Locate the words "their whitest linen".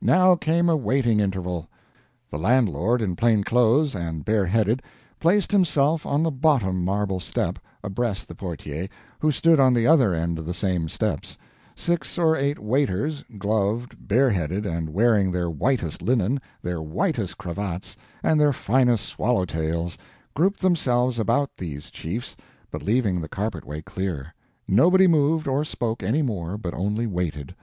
15.30-16.40